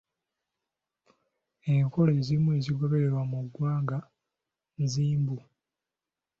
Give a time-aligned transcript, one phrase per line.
[1.73, 3.97] Enkola ezimu ezigobererwa mu ggwanga
[4.83, 5.37] nzimbu.